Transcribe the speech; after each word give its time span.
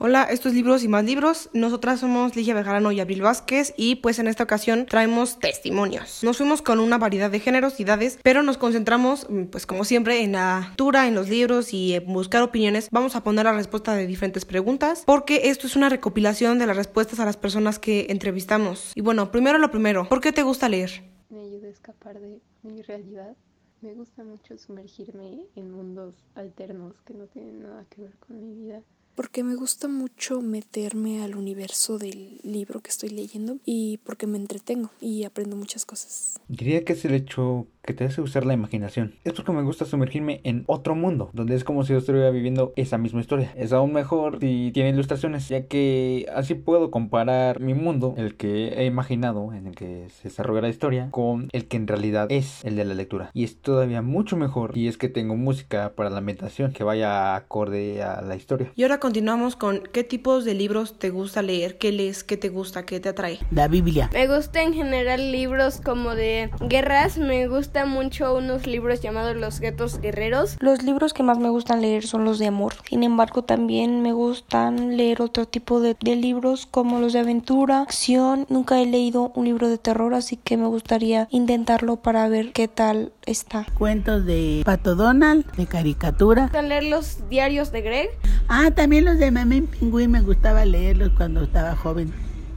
Hola, 0.00 0.22
estos 0.30 0.54
libros 0.54 0.84
y 0.84 0.88
más 0.88 1.04
libros. 1.04 1.50
Nosotras 1.54 1.98
somos 1.98 2.36
Ligia 2.36 2.54
Bejarano 2.54 2.92
y 2.92 3.00
Abril 3.00 3.22
Vázquez 3.22 3.74
y 3.76 3.96
pues 3.96 4.20
en 4.20 4.28
esta 4.28 4.44
ocasión 4.44 4.86
traemos 4.86 5.40
testimonios. 5.40 6.22
Nos 6.22 6.36
fuimos 6.36 6.62
con 6.62 6.78
una 6.78 6.98
variedad 6.98 7.32
de 7.32 7.40
géneros 7.40 7.80
y 7.80 7.82
edades, 7.82 8.16
pero 8.22 8.44
nos 8.44 8.58
concentramos 8.58 9.28
mm, 9.28 9.46
pues 9.46 9.66
como 9.66 9.82
siempre 9.82 10.22
en 10.22 10.32
la 10.34 10.60
lectura, 10.68 11.08
en 11.08 11.16
los 11.16 11.28
libros 11.28 11.74
y 11.74 11.94
en 11.94 12.12
buscar 12.12 12.44
opiniones. 12.44 12.90
Vamos 12.92 13.16
a 13.16 13.24
poner 13.24 13.46
la 13.46 13.52
respuesta 13.54 13.96
de 13.96 14.06
diferentes 14.06 14.44
preguntas 14.44 15.02
porque 15.04 15.50
esto 15.50 15.66
es 15.66 15.74
una 15.74 15.88
recopilación 15.88 16.60
de 16.60 16.68
las 16.68 16.76
respuestas 16.76 17.18
a 17.18 17.24
las 17.24 17.36
personas 17.36 17.80
que 17.80 18.06
entrevistamos. 18.08 18.92
Y 18.94 19.00
bueno, 19.00 19.32
primero 19.32 19.58
lo 19.58 19.72
primero, 19.72 20.08
¿por 20.08 20.20
qué 20.20 20.30
te 20.30 20.44
gusta 20.44 20.68
leer? 20.68 21.02
Me 21.28 21.40
ayuda 21.40 21.66
a 21.66 21.70
escapar 21.70 22.20
de 22.20 22.38
mi 22.62 22.82
realidad. 22.82 23.36
Me 23.80 23.94
gusta 23.94 24.22
mucho 24.22 24.56
sumergirme 24.58 25.40
en 25.56 25.72
mundos 25.72 26.14
alternos 26.36 27.02
que 27.02 27.14
no 27.14 27.26
tienen 27.26 27.64
nada 27.64 27.84
que 27.90 28.02
ver 28.02 28.16
con 28.18 28.40
mi 28.40 28.54
vida 28.54 28.80
porque 29.18 29.42
me 29.42 29.56
gusta 29.56 29.88
mucho 29.88 30.40
meterme 30.42 31.24
al 31.24 31.34
universo 31.34 31.98
del 31.98 32.38
libro 32.44 32.78
que 32.78 32.90
estoy 32.90 33.08
leyendo 33.08 33.58
y 33.64 33.98
porque 34.04 34.28
me 34.28 34.38
entretengo 34.38 34.92
y 35.00 35.24
aprendo 35.24 35.56
muchas 35.56 35.84
cosas. 35.84 36.38
Diría 36.46 36.84
que 36.84 36.92
es 36.92 37.04
el 37.04 37.14
hecho 37.14 37.66
que 37.88 37.94
te 37.94 38.04
hace 38.04 38.20
usar 38.20 38.44
la 38.44 38.52
imaginación. 38.52 39.14
Es 39.24 39.32
porque 39.32 39.50
me 39.50 39.62
gusta 39.62 39.86
sumergirme 39.86 40.42
en 40.44 40.64
otro 40.66 40.94
mundo, 40.94 41.30
donde 41.32 41.54
es 41.54 41.64
como 41.64 41.84
si 41.84 41.94
yo 41.94 41.98
estuviera 41.98 42.28
viviendo 42.28 42.74
esa 42.76 42.98
misma 42.98 43.22
historia. 43.22 43.50
Es 43.56 43.72
aún 43.72 43.94
mejor 43.94 44.40
si 44.40 44.72
tiene 44.74 44.90
ilustraciones, 44.90 45.48
ya 45.48 45.64
que 45.68 46.26
así 46.34 46.52
puedo 46.52 46.90
comparar 46.90 47.60
mi 47.60 47.72
mundo, 47.72 48.12
el 48.18 48.36
que 48.36 48.74
he 48.76 48.84
imaginado, 48.84 49.54
en 49.54 49.68
el 49.68 49.74
que 49.74 50.10
se 50.10 50.28
desarrolla 50.28 50.60
la 50.60 50.68
historia, 50.68 51.08
con 51.10 51.48
el 51.52 51.66
que 51.66 51.78
en 51.78 51.86
realidad 51.86 52.26
es 52.30 52.62
el 52.62 52.76
de 52.76 52.84
la 52.84 52.92
lectura. 52.92 53.30
Y 53.32 53.44
es 53.44 53.56
todavía 53.56 54.02
mucho 54.02 54.36
mejor 54.36 54.76
y 54.76 54.88
es 54.88 54.98
que 54.98 55.08
tengo 55.08 55.36
música 55.36 55.94
para 55.96 56.10
la 56.10 56.20
meditación 56.20 56.72
que 56.72 56.84
vaya 56.84 57.36
acorde 57.36 58.02
a 58.02 58.20
la 58.20 58.36
historia. 58.36 58.70
Y 58.76 58.82
ahora 58.82 59.00
continuamos 59.00 59.56
con 59.56 59.80
qué 59.94 60.04
tipos 60.04 60.44
de 60.44 60.52
libros 60.52 60.98
te 60.98 61.08
gusta 61.08 61.40
leer, 61.40 61.78
qué 61.78 61.90
lees, 61.92 62.22
qué 62.22 62.36
te 62.36 62.50
gusta, 62.50 62.84
qué 62.84 63.00
te 63.00 63.08
atrae. 63.08 63.38
La 63.50 63.66
Biblia. 63.66 64.10
Me 64.12 64.28
gusta 64.28 64.62
en 64.62 64.74
general 64.74 65.32
libros 65.32 65.80
como 65.80 66.14
de 66.14 66.50
guerras, 66.60 67.16
me 67.16 67.48
gusta 67.48 67.77
mucho 67.86 68.34
unos 68.34 68.66
libros 68.66 69.00
llamados 69.00 69.36
Los 69.36 69.60
Guetos 69.60 70.00
Guerreros. 70.00 70.56
Los 70.60 70.82
libros 70.82 71.12
que 71.12 71.22
más 71.22 71.38
me 71.38 71.50
gustan 71.50 71.82
leer 71.82 72.06
son 72.06 72.24
los 72.24 72.38
de 72.38 72.46
amor. 72.46 72.74
Sin 72.88 73.02
embargo, 73.02 73.42
también 73.42 74.02
me 74.02 74.12
gustan 74.12 74.96
leer 74.96 75.22
otro 75.22 75.46
tipo 75.46 75.80
de, 75.80 75.96
de 76.00 76.16
libros 76.16 76.66
como 76.66 77.00
los 77.00 77.12
de 77.12 77.20
aventura, 77.20 77.82
acción. 77.82 78.46
Nunca 78.48 78.80
he 78.80 78.86
leído 78.86 79.32
un 79.34 79.44
libro 79.44 79.68
de 79.68 79.78
terror, 79.78 80.14
así 80.14 80.36
que 80.36 80.56
me 80.56 80.66
gustaría 80.66 81.28
intentarlo 81.30 81.96
para 81.96 82.28
ver 82.28 82.52
qué 82.52 82.68
tal 82.68 83.12
está. 83.26 83.66
Cuentos 83.76 84.24
de 84.24 84.62
Pato 84.64 84.94
Donald, 84.94 85.50
de 85.52 85.66
caricatura. 85.66 86.50
leer 86.62 86.84
los 86.84 87.28
diarios 87.28 87.72
de 87.72 87.82
Greg. 87.82 88.10
Ah, 88.48 88.70
también 88.74 89.04
los 89.04 89.18
de 89.18 89.30
Memín 89.30 89.66
Pingüín 89.66 90.10
me 90.10 90.22
gustaba 90.22 90.64
leerlos 90.64 91.10
cuando 91.16 91.42
estaba 91.42 91.76
joven. 91.76 92.12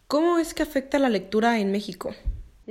¿Cómo 0.07 0.39
es 0.39 0.53
que 0.53 0.63
afecta 0.63 0.99
la 0.99 1.09
lectura 1.09 1.59
en 1.59 1.71
México? 1.71 2.11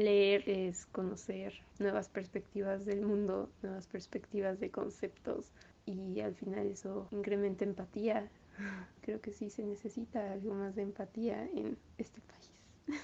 Leer 0.01 0.49
es 0.49 0.87
conocer 0.87 1.53
nuevas 1.79 2.09
perspectivas 2.09 2.85
del 2.87 3.03
mundo, 3.03 3.51
nuevas 3.63 3.87
perspectivas 3.87 4.59
de 4.59 4.71
conceptos 4.71 5.53
y 5.85 6.21
al 6.21 6.35
final 6.35 6.67
eso 6.67 7.07
incrementa 7.11 7.65
empatía. 7.65 8.29
Creo 9.03 9.21
que 9.21 9.33
sí 9.33 9.51
se 9.51 9.63
necesita 9.63 10.33
algo 10.33 10.55
más 10.55 10.75
de 10.75 10.83
empatía 10.83 11.45
en 11.55 11.77
este 11.99 12.21
país. 12.23 13.01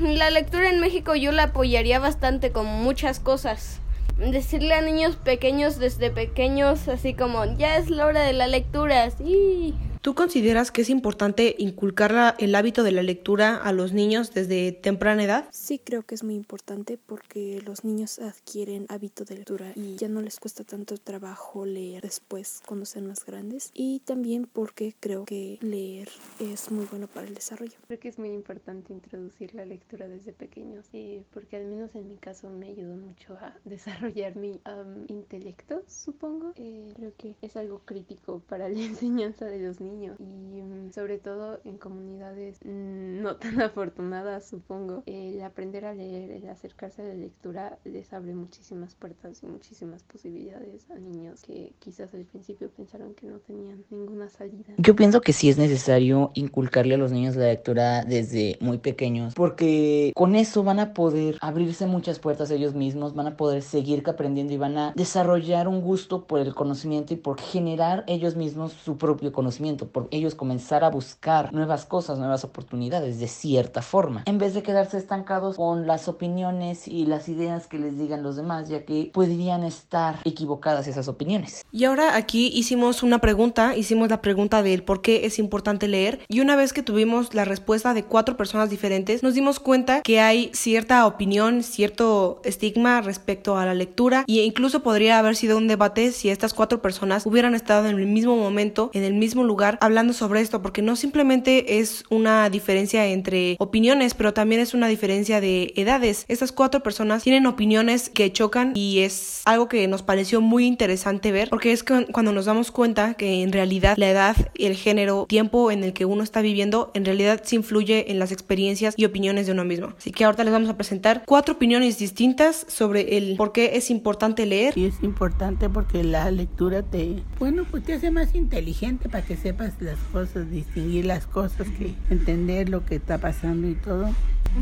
La 0.18 0.30
lectura 0.30 0.70
en 0.70 0.80
México 0.80 1.14
yo 1.14 1.30
la 1.30 1.44
apoyaría 1.44 2.00
bastante 2.00 2.50
con 2.50 2.66
muchas 2.66 3.20
cosas. 3.20 3.80
Decirle 4.18 4.74
a 4.74 4.82
niños 4.82 5.16
pequeños 5.16 5.78
desde 5.78 6.10
pequeños 6.10 6.88
así 6.88 7.14
como 7.14 7.44
ya 7.56 7.78
es 7.78 7.90
la 7.90 8.06
hora 8.06 8.22
de 8.22 8.32
la 8.32 8.48
lectura, 8.48 9.10
sí. 9.10 9.74
¿Tú 10.04 10.14
consideras 10.14 10.70
que 10.70 10.82
es 10.82 10.90
importante 10.90 11.54
inculcar 11.56 12.34
el 12.36 12.54
hábito 12.56 12.82
de 12.82 12.92
la 12.92 13.02
lectura 13.02 13.56
a 13.56 13.72
los 13.72 13.94
niños 13.94 14.34
desde 14.34 14.70
temprana 14.70 15.24
edad? 15.24 15.48
Sí, 15.50 15.78
creo 15.82 16.02
que 16.02 16.14
es 16.14 16.22
muy 16.22 16.34
importante 16.34 16.98
porque 16.98 17.62
los 17.64 17.84
niños 17.84 18.18
adquieren 18.18 18.84
hábito 18.90 19.24
de 19.24 19.36
lectura 19.36 19.72
y 19.74 19.96
ya 19.96 20.08
no 20.08 20.20
les 20.20 20.38
cuesta 20.40 20.62
tanto 20.62 20.98
trabajo 20.98 21.64
leer 21.64 22.02
después 22.02 22.60
cuando 22.66 22.84
sean 22.84 23.06
más 23.06 23.24
grandes. 23.24 23.70
Y 23.72 24.00
también 24.00 24.44
porque 24.44 24.94
creo 25.00 25.24
que 25.24 25.56
leer 25.62 26.10
es 26.38 26.70
muy 26.70 26.84
bueno 26.84 27.06
para 27.06 27.26
el 27.26 27.34
desarrollo. 27.34 27.72
Creo 27.86 27.98
que 27.98 28.08
es 28.08 28.18
muy 28.18 28.28
importante 28.28 28.92
introducir 28.92 29.54
la 29.54 29.64
lectura 29.64 30.06
desde 30.06 30.34
pequeños 30.34 30.84
eh, 30.92 31.24
porque 31.32 31.56
al 31.56 31.64
menos 31.64 31.94
en 31.94 32.08
mi 32.08 32.18
caso 32.18 32.50
me 32.50 32.68
ayudó 32.68 32.94
mucho 32.94 33.38
a 33.40 33.56
desarrollar 33.64 34.36
mi 34.36 34.60
intelecto, 35.08 35.82
supongo. 35.86 36.52
Eh, 36.56 36.92
creo 36.94 37.14
que 37.16 37.36
es 37.40 37.56
algo 37.56 37.80
crítico 37.86 38.42
para 38.46 38.68
la 38.68 38.78
enseñanza 38.82 39.46
de 39.46 39.60
los 39.60 39.80
niños 39.80 39.93
y 40.02 40.08
mm, 40.22 40.92
sobre 40.92 41.18
todo 41.18 41.60
en 41.64 41.78
comunidades 41.78 42.58
mm, 42.64 43.22
no 43.22 43.36
tan 43.36 43.60
afortunadas 43.62 44.46
supongo 44.46 45.02
el 45.06 45.42
aprender 45.42 45.84
a 45.84 45.94
leer 45.94 46.30
el 46.30 46.48
acercarse 46.48 47.02
a 47.02 47.06
la 47.06 47.14
lectura 47.14 47.78
les 47.84 48.12
abre 48.12 48.34
muchísimas 48.34 48.94
puertas 48.94 49.42
y 49.42 49.46
muchísimas 49.46 50.02
posibilidades 50.02 50.90
a 50.90 50.98
niños 50.98 51.42
que 51.42 51.74
quizás 51.78 52.12
al 52.14 52.24
principio 52.24 52.70
pensaron 52.70 53.14
que 53.14 53.26
no 53.26 53.38
tenían 53.38 53.84
ninguna 53.90 54.28
salida. 54.28 54.74
Yo 54.78 54.96
pienso 54.96 55.20
que 55.20 55.32
sí 55.32 55.48
es 55.48 55.58
necesario 55.58 56.30
inculcarle 56.34 56.94
a 56.94 56.98
los 56.98 57.12
niños 57.12 57.36
la 57.36 57.46
lectura 57.46 58.04
desde 58.04 58.58
muy 58.60 58.78
pequeños 58.78 59.34
porque 59.34 60.12
con 60.14 60.34
eso 60.34 60.62
van 60.62 60.80
a 60.80 60.94
poder 60.94 61.38
abrirse 61.40 61.86
muchas 61.86 62.18
puertas 62.18 62.50
ellos 62.50 62.74
mismos 62.74 63.14
van 63.14 63.28
a 63.28 63.36
poder 63.36 63.62
seguir 63.62 64.02
aprendiendo 64.06 64.52
y 64.52 64.56
van 64.56 64.78
a 64.78 64.92
desarrollar 64.94 65.68
un 65.68 65.80
gusto 65.80 66.24
por 66.26 66.40
el 66.40 66.54
conocimiento 66.54 67.14
y 67.14 67.16
por 67.16 67.40
generar 67.40 68.04
ellos 68.06 68.36
mismos 68.36 68.72
su 68.72 68.96
propio 68.96 69.32
conocimiento 69.32 69.83
por 69.86 70.08
ellos 70.10 70.34
comenzar 70.34 70.84
a 70.84 70.90
buscar 70.90 71.52
nuevas 71.52 71.84
cosas, 71.84 72.18
nuevas 72.18 72.44
oportunidades 72.44 73.18
de 73.18 73.28
cierta 73.28 73.82
forma, 73.82 74.22
en 74.26 74.38
vez 74.38 74.54
de 74.54 74.62
quedarse 74.62 74.98
estancados 74.98 75.56
con 75.56 75.86
las 75.86 76.08
opiniones 76.08 76.88
y 76.88 77.06
las 77.06 77.28
ideas 77.28 77.66
que 77.66 77.78
les 77.78 77.98
digan 77.98 78.22
los 78.22 78.36
demás, 78.36 78.68
ya 78.68 78.84
que 78.84 79.10
podrían 79.12 79.64
estar 79.64 80.16
equivocadas 80.24 80.86
esas 80.86 81.08
opiniones. 81.08 81.64
Y 81.72 81.84
ahora 81.84 82.16
aquí 82.16 82.50
hicimos 82.54 83.02
una 83.02 83.20
pregunta, 83.20 83.76
hicimos 83.76 84.08
la 84.08 84.20
pregunta 84.20 84.62
del 84.62 84.82
por 84.82 85.02
qué 85.02 85.26
es 85.26 85.38
importante 85.38 85.88
leer 85.88 86.20
y 86.28 86.40
una 86.40 86.56
vez 86.56 86.72
que 86.72 86.82
tuvimos 86.82 87.34
la 87.34 87.44
respuesta 87.44 87.94
de 87.94 88.04
cuatro 88.04 88.36
personas 88.36 88.70
diferentes, 88.70 89.22
nos 89.22 89.34
dimos 89.34 89.60
cuenta 89.60 90.02
que 90.02 90.20
hay 90.20 90.50
cierta 90.52 91.06
opinión, 91.06 91.62
cierto 91.62 92.40
estigma 92.44 93.00
respecto 93.00 93.56
a 93.56 93.66
la 93.66 93.74
lectura 93.74 94.24
e 94.26 94.44
incluso 94.44 94.82
podría 94.82 95.18
haber 95.18 95.36
sido 95.36 95.56
un 95.56 95.68
debate 95.68 96.12
si 96.12 96.30
estas 96.30 96.54
cuatro 96.54 96.82
personas 96.82 97.26
hubieran 97.26 97.54
estado 97.54 97.88
en 97.88 97.98
el 97.98 98.06
mismo 98.06 98.36
momento, 98.36 98.90
en 98.92 99.04
el 99.04 99.14
mismo 99.14 99.44
lugar 99.44 99.73
hablando 99.80 100.12
sobre 100.12 100.40
esto, 100.40 100.62
porque 100.62 100.82
no 100.82 100.96
simplemente 100.96 101.78
es 101.78 102.04
una 102.10 102.50
diferencia 102.50 103.06
entre 103.06 103.56
opiniones, 103.58 104.14
pero 104.14 104.34
también 104.34 104.60
es 104.60 104.74
una 104.74 104.88
diferencia 104.88 105.40
de 105.40 105.72
edades. 105.76 106.24
Estas 106.28 106.52
cuatro 106.52 106.82
personas 106.82 107.22
tienen 107.22 107.46
opiniones 107.46 108.08
que 108.08 108.32
chocan 108.32 108.72
y 108.74 109.00
es 109.00 109.42
algo 109.44 109.68
que 109.68 109.86
nos 109.88 110.02
pareció 110.02 110.40
muy 110.40 110.66
interesante 110.66 111.32
ver, 111.32 111.48
porque 111.50 111.72
es 111.72 111.84
cuando 111.84 112.32
nos 112.32 112.46
damos 112.46 112.70
cuenta 112.70 113.14
que 113.14 113.42
en 113.42 113.52
realidad 113.52 113.96
la 113.96 114.10
edad, 114.10 114.36
el 114.54 114.76
género, 114.76 115.26
tiempo 115.28 115.70
en 115.70 115.84
el 115.84 115.92
que 115.92 116.04
uno 116.04 116.22
está 116.22 116.40
viviendo, 116.40 116.90
en 116.94 117.04
realidad 117.04 117.42
se 117.44 117.56
influye 117.56 118.10
en 118.10 118.18
las 118.18 118.32
experiencias 118.32 118.94
y 118.96 119.04
opiniones 119.04 119.46
de 119.46 119.52
uno 119.52 119.64
mismo. 119.64 119.92
Así 119.96 120.10
que 120.10 120.24
ahorita 120.24 120.44
les 120.44 120.52
vamos 120.52 120.68
a 120.68 120.76
presentar 120.76 121.22
cuatro 121.26 121.54
opiniones 121.54 121.98
distintas 121.98 122.66
sobre 122.68 123.16
el 123.16 123.36
por 123.36 123.52
qué 123.52 123.72
es 123.74 123.90
importante 123.90 124.46
leer. 124.46 124.76
Y 124.76 124.86
es 124.86 125.02
importante 125.02 125.68
porque 125.68 126.04
la 126.04 126.30
lectura 126.30 126.82
te, 126.82 127.22
bueno, 127.38 127.64
pues 127.70 127.84
te 127.84 127.94
hace 127.94 128.10
más 128.10 128.34
inteligente 128.34 129.08
para 129.08 129.24
que 129.24 129.36
sepas 129.36 129.63
las 129.80 129.98
cosas, 130.12 130.50
distinguir 130.50 131.06
las 131.06 131.26
cosas, 131.26 131.66
que 131.78 131.94
entender 132.10 132.68
lo 132.68 132.84
que 132.84 132.96
está 132.96 133.18
pasando 133.18 133.68
y 133.68 133.74
todo. 133.74 134.10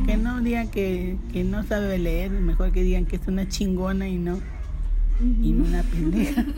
Que 0.06 0.16
no 0.16 0.40
digan 0.40 0.68
que, 0.68 1.16
que 1.32 1.44
no 1.44 1.64
sabe 1.64 1.98
leer, 1.98 2.30
mejor 2.30 2.72
que 2.72 2.82
digan 2.82 3.04
que 3.04 3.16
es 3.16 3.26
una 3.26 3.48
chingona 3.48 4.08
y 4.08 4.16
no, 4.16 4.40
y 5.20 5.52
no 5.52 5.64
una 5.64 5.82
pendeja. 5.82 6.44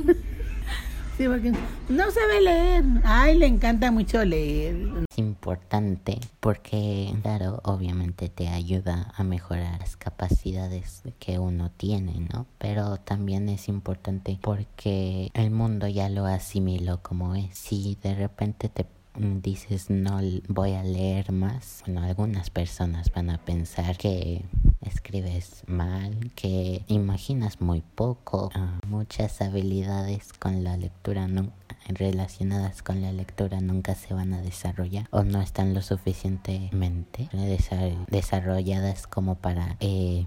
Sí, 1.16 1.28
porque 1.28 1.52
no 1.88 2.10
sabe 2.10 2.40
leer. 2.40 2.84
Ay, 3.04 3.38
le 3.38 3.46
encanta 3.46 3.92
mucho 3.92 4.24
leer. 4.24 5.04
Es 5.08 5.18
importante 5.18 6.18
porque, 6.40 7.14
claro, 7.22 7.60
obviamente 7.62 8.28
te 8.28 8.48
ayuda 8.48 9.12
a 9.16 9.22
mejorar 9.22 9.78
las 9.78 9.96
capacidades 9.96 11.02
que 11.20 11.38
uno 11.38 11.70
tiene, 11.70 12.26
¿no? 12.32 12.46
Pero 12.58 12.96
también 12.96 13.48
es 13.48 13.68
importante 13.68 14.38
porque 14.40 15.30
el 15.34 15.52
mundo 15.52 15.86
ya 15.86 16.08
lo 16.08 16.26
asimiló 16.26 17.00
como 17.00 17.36
es. 17.36 17.56
Si 17.56 17.96
de 18.02 18.16
repente 18.16 18.68
te 18.68 18.84
dices 19.16 19.90
no 19.90 20.20
voy 20.48 20.72
a 20.72 20.82
leer 20.82 21.30
más, 21.30 21.84
bueno, 21.86 22.02
algunas 22.02 22.50
personas 22.50 23.12
van 23.12 23.30
a 23.30 23.38
pensar 23.38 23.96
que 23.96 24.44
escribes 24.84 25.62
mal, 25.66 26.32
que 26.34 26.84
imaginas 26.88 27.60
muy 27.60 27.82
poco, 27.94 28.50
ah, 28.54 28.80
muchas 28.86 29.40
habilidades 29.40 30.32
con 30.32 30.64
la 30.64 30.76
lectura 30.76 31.26
no, 31.28 31.52
relacionadas 31.88 32.82
con 32.82 33.02
la 33.02 33.12
lectura 33.12 33.60
nunca 33.60 33.94
se 33.94 34.14
van 34.14 34.32
a 34.32 34.40
desarrollar 34.40 35.06
o 35.10 35.22
no 35.22 35.40
están 35.40 35.74
lo 35.74 35.82
suficientemente 35.82 37.28
desarrolladas 38.08 39.06
como 39.06 39.34
para 39.36 39.76
eh, 39.80 40.26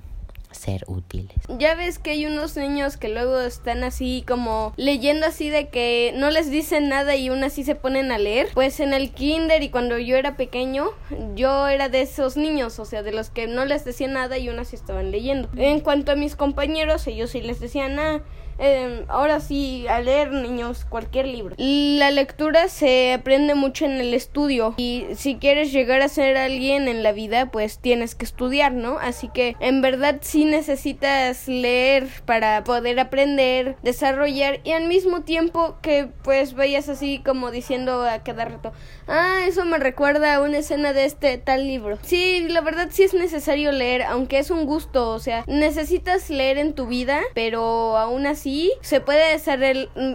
ser 0.52 0.84
útiles. 0.88 1.36
Ya 1.58 1.76
ves 1.76 2.00
que 2.00 2.12
hay 2.12 2.26
unos 2.26 2.56
niños 2.58 2.98
que 2.98 3.10
luego 3.10 3.40
están 3.40 3.84
así 3.84 4.24
como 4.28 4.74
leyendo 4.76 5.26
así 5.28 5.50
de 5.50 5.70
que 5.70 6.14
no 6.16 6.30
les 6.30 6.50
dicen 6.50 6.90
nada 6.90 7.16
y 7.16 7.28
aún 7.28 7.44
así 7.44 7.64
se 7.64 7.76
ponen 7.76 8.12
a 8.12 8.18
leer. 8.18 8.50
Pues 8.54 8.80
en 8.80 8.94
el 8.94 9.12
kinder 9.12 9.64
y 9.64 9.70
cuando 9.70 9.98
yo 9.98 10.16
era 10.18 10.38
pequeño, 10.38 10.90
yo 11.36 11.68
era 11.68 11.90
de 11.90 12.02
esos 12.02 12.38
niños, 12.38 12.80
o 12.80 12.86
sea, 12.86 13.04
de 13.04 13.12
los 13.12 13.30
que 13.30 13.48
no 13.48 13.66
les 13.66 13.86
decían 13.86 14.14
nada 14.14 14.38
y 14.38 14.48
aún 14.48 14.60
así 14.60 14.76
estaban 14.76 15.12
leyendo. 15.12 15.50
En 15.56 15.80
cuanto 15.80 16.12
a 16.12 16.16
mis 16.16 16.36
compañeros, 16.36 17.08
ellos 17.08 17.32
sí 17.32 17.42
les 17.42 17.60
decían 17.60 17.96
nada. 17.96 18.24
Eh, 18.60 19.06
ahora 19.08 19.40
sí, 19.40 19.86
a 19.88 20.00
leer 20.00 20.32
niños 20.32 20.86
cualquier 20.86 21.28
libro. 21.28 21.56
La 21.58 22.12
lectura 22.12 22.70
se 22.70 23.14
aprende 23.14 23.56
mucho 23.56 23.86
en 23.86 23.94
el 23.94 24.14
estudio 24.14 24.74
y 24.78 25.06
si 25.16 25.36
quieres 25.36 25.72
llegar 25.72 26.02
a 26.02 26.10
ser 26.10 26.38
alguien 26.38 26.88
en 26.88 27.04
la 27.04 27.12
vida, 27.12 27.52
pues 27.52 27.80
tienes 27.80 28.16
que 28.16 28.26
estudiar, 28.26 28.74
¿no? 28.74 28.98
Así 29.00 29.30
que 29.30 29.56
en 29.60 29.82
verdad 29.82 30.18
sí 30.22 30.37
necesitas 30.46 31.48
leer 31.48 32.08
para 32.26 32.64
poder 32.64 33.00
aprender, 33.00 33.76
desarrollar 33.84 34.60
y 34.64 34.72
al 34.72 34.88
mismo 34.88 35.22
tiempo 35.22 35.78
que 35.82 36.10
pues 36.24 36.54
vayas 36.54 36.90
así 36.90 37.20
como 37.26 37.52
diciendo 37.52 38.04
a 38.04 38.24
cada 38.24 38.46
rato, 38.46 38.74
ah, 39.08 39.42
eso 39.48 39.66
me 39.66 39.78
recuerda 39.78 40.36
a 40.36 40.42
una 40.42 40.60
escena 40.60 40.94
de 40.94 41.06
este 41.06 41.38
tal 41.38 41.68
libro. 41.68 41.98
Sí, 42.02 42.48
la 42.50 42.62
verdad 42.62 42.90
sí 42.92 43.04
es 43.04 43.14
necesario 43.14 43.72
leer, 43.72 44.04
aunque 44.04 44.40
es 44.40 44.52
un 44.52 44.66
gusto, 44.66 45.10
o 45.10 45.20
sea, 45.20 45.44
necesitas 45.48 46.30
leer 46.30 46.58
en 46.58 46.74
tu 46.74 46.88
vida, 46.88 47.22
pero 47.34 47.98
aún 47.98 48.26
así 48.26 48.72
se 48.82 49.02
puede 49.02 49.24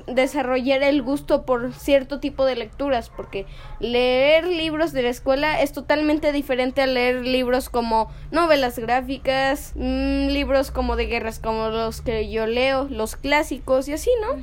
desarrollar 0.07 0.83
el 0.83 1.03
gusto 1.03 1.45
por 1.45 1.73
cierto 1.75 2.21
tipo 2.21 2.45
de 2.45 2.57
lecturas, 2.57 3.11
porque 3.11 3.47
leer 3.81 4.47
libros 4.47 4.93
de 4.93 5.03
la 5.03 5.09
escuela 5.09 5.61
es 5.61 5.73
totalmente 5.73 6.33
diferente 6.33 6.83
a 6.83 6.87
leer 6.87 7.27
libros 7.27 7.69
como 7.69 8.11
novelas 8.31 8.79
gráficas, 8.79 9.73
libros 10.32 10.70
como 10.70 10.97
de 10.97 11.06
guerras 11.06 11.38
como 11.38 11.69
los 11.69 12.00
que 12.00 12.31
yo 12.31 12.47
leo, 12.47 12.87
los 12.91 13.17
clásicos 13.17 13.88
y 13.88 13.93
así, 13.93 14.11
¿no? 14.20 14.43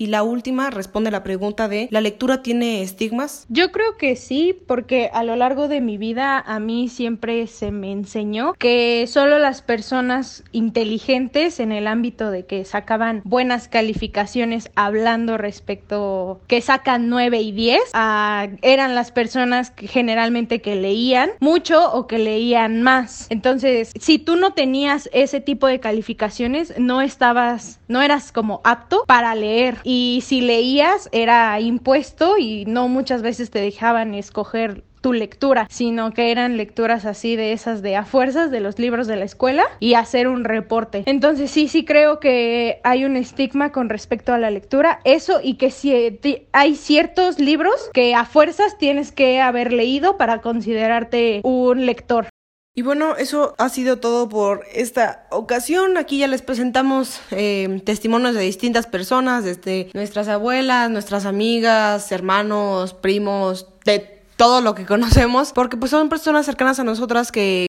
Y 0.00 0.06
la 0.06 0.22
última 0.22 0.70
responde 0.70 1.10
la 1.10 1.24
pregunta 1.24 1.66
de 1.66 1.88
¿la 1.90 2.00
lectura 2.00 2.40
tiene 2.40 2.82
estigmas? 2.82 3.46
Yo 3.48 3.72
creo 3.72 3.96
que 3.96 4.14
sí, 4.14 4.56
porque 4.68 5.10
a 5.12 5.24
lo 5.24 5.34
largo 5.34 5.66
de 5.66 5.80
mi 5.80 5.98
vida 5.98 6.38
a 6.38 6.60
mí 6.60 6.88
siempre 6.88 7.48
se 7.48 7.72
me 7.72 7.90
enseñó 7.90 8.52
que 8.54 9.04
solo 9.08 9.40
las 9.40 9.60
personas 9.60 10.44
inteligentes 10.52 11.58
en 11.58 11.72
el 11.72 11.88
ámbito 11.88 12.30
de 12.30 12.46
que 12.46 12.64
sacaban 12.64 13.22
buenas 13.24 13.66
calificaciones 13.66 14.70
hablando 14.76 15.36
respecto 15.36 16.40
que 16.46 16.60
sacan 16.60 17.08
9 17.08 17.40
y 17.40 17.50
10 17.50 17.80
ah, 17.94 18.46
eran 18.62 18.94
las 18.94 19.10
personas 19.10 19.72
que 19.72 19.88
generalmente 19.88 20.60
que 20.60 20.76
leían 20.76 21.30
mucho 21.40 21.92
o 21.92 22.06
que 22.06 22.20
leían 22.20 22.82
más. 22.82 23.26
Entonces, 23.30 23.90
si 23.98 24.20
tú 24.20 24.36
no 24.36 24.52
tenías 24.52 25.10
ese 25.12 25.40
tipo 25.40 25.66
de 25.66 25.80
calificaciones, 25.80 26.78
no 26.78 27.02
estabas, 27.02 27.80
no 27.88 28.00
eras 28.00 28.30
como 28.30 28.60
apto 28.62 29.02
para 29.04 29.34
leer 29.34 29.78
y 29.90 30.20
si 30.20 30.42
leías 30.42 31.08
era 31.12 31.58
impuesto 31.60 32.36
y 32.36 32.66
no 32.66 32.88
muchas 32.88 33.22
veces 33.22 33.50
te 33.50 33.58
dejaban 33.58 34.14
escoger 34.14 34.84
tu 35.00 35.14
lectura, 35.14 35.66
sino 35.70 36.12
que 36.12 36.30
eran 36.30 36.58
lecturas 36.58 37.06
así 37.06 37.36
de 37.36 37.52
esas 37.52 37.80
de 37.80 37.96
a 37.96 38.04
fuerzas 38.04 38.50
de 38.50 38.60
los 38.60 38.78
libros 38.78 39.06
de 39.06 39.16
la 39.16 39.24
escuela 39.24 39.64
y 39.80 39.94
hacer 39.94 40.28
un 40.28 40.44
reporte. 40.44 41.04
Entonces 41.06 41.50
sí, 41.50 41.68
sí 41.68 41.86
creo 41.86 42.20
que 42.20 42.82
hay 42.84 43.06
un 43.06 43.16
estigma 43.16 43.72
con 43.72 43.88
respecto 43.88 44.34
a 44.34 44.38
la 44.38 44.50
lectura, 44.50 45.00
eso 45.04 45.40
y 45.42 45.54
que 45.54 45.70
si 45.70 46.20
hay 46.52 46.74
ciertos 46.74 47.38
libros 47.38 47.88
que 47.94 48.14
a 48.14 48.26
fuerzas 48.26 48.76
tienes 48.76 49.10
que 49.10 49.40
haber 49.40 49.72
leído 49.72 50.18
para 50.18 50.42
considerarte 50.42 51.40
un 51.44 51.86
lector. 51.86 52.28
Y 52.78 52.82
bueno, 52.82 53.16
eso 53.16 53.56
ha 53.58 53.70
sido 53.70 53.96
todo 53.96 54.28
por 54.28 54.64
esta 54.72 55.26
ocasión. 55.30 55.96
Aquí 55.96 56.18
ya 56.18 56.28
les 56.28 56.42
presentamos 56.42 57.20
eh, 57.32 57.82
testimonios 57.84 58.36
de 58.36 58.42
distintas 58.42 58.86
personas, 58.86 59.42
desde 59.42 59.90
nuestras 59.94 60.28
abuelas, 60.28 60.88
nuestras 60.88 61.26
amigas, 61.26 62.12
hermanos, 62.12 62.94
primos, 62.94 63.66
de 63.84 64.22
todo 64.36 64.60
lo 64.60 64.76
que 64.76 64.86
conocemos, 64.86 65.52
porque 65.52 65.76
pues 65.76 65.90
son 65.90 66.08
personas 66.08 66.46
cercanas 66.46 66.78
a 66.78 66.84
nosotras 66.84 67.32
que 67.32 67.67